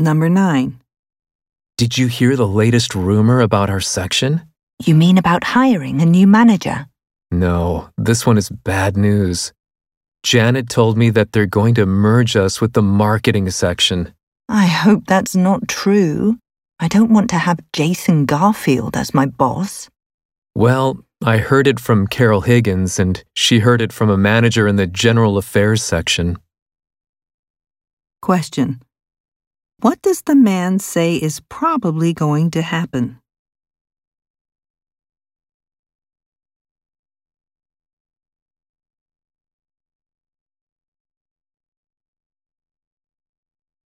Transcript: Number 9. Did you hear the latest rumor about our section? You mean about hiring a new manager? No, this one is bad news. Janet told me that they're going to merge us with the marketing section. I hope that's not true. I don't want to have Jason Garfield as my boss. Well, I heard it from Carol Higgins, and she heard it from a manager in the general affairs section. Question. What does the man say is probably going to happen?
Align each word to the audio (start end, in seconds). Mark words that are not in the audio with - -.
Number 0.00 0.30
9. 0.30 0.80
Did 1.76 1.98
you 1.98 2.06
hear 2.06 2.34
the 2.34 2.48
latest 2.48 2.94
rumor 2.94 3.42
about 3.42 3.68
our 3.68 3.80
section? 3.80 4.40
You 4.82 4.94
mean 4.94 5.18
about 5.18 5.44
hiring 5.44 6.00
a 6.00 6.06
new 6.06 6.26
manager? 6.26 6.86
No, 7.30 7.90
this 7.98 8.24
one 8.24 8.38
is 8.38 8.48
bad 8.48 8.96
news. 8.96 9.52
Janet 10.22 10.70
told 10.70 10.96
me 10.96 11.10
that 11.10 11.32
they're 11.32 11.44
going 11.44 11.74
to 11.74 11.84
merge 11.84 12.34
us 12.34 12.62
with 12.62 12.72
the 12.72 12.82
marketing 12.82 13.50
section. 13.50 14.14
I 14.48 14.66
hope 14.66 15.04
that's 15.06 15.36
not 15.36 15.68
true. 15.68 16.38
I 16.78 16.88
don't 16.88 17.12
want 17.12 17.28
to 17.30 17.36
have 17.36 17.60
Jason 17.74 18.24
Garfield 18.24 18.96
as 18.96 19.12
my 19.12 19.26
boss. 19.26 19.90
Well, 20.54 21.04
I 21.22 21.36
heard 21.36 21.66
it 21.66 21.78
from 21.78 22.06
Carol 22.06 22.40
Higgins, 22.40 22.98
and 22.98 23.22
she 23.36 23.58
heard 23.58 23.82
it 23.82 23.92
from 23.92 24.08
a 24.08 24.16
manager 24.16 24.66
in 24.66 24.76
the 24.76 24.86
general 24.86 25.36
affairs 25.36 25.82
section. 25.82 26.38
Question. 28.22 28.80
What 29.82 30.02
does 30.02 30.20
the 30.20 30.34
man 30.34 30.78
say 30.78 31.16
is 31.16 31.40
probably 31.48 32.12
going 32.12 32.50
to 32.50 32.60
happen? 32.60 33.19